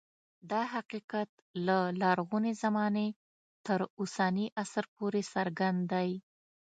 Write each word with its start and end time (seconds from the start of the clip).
دا 0.51 0.61
حقیقت 0.73 1.29
له 1.65 1.77
لرغونې 2.01 2.53
زمانې 2.63 3.07
تر 3.65 3.79
اوسني 3.99 4.47
عصر 4.61 4.85
پورې 4.95 5.21
څرګند 5.33 5.79
دی 5.91 6.09